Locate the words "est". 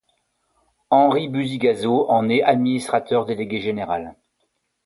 2.27-2.39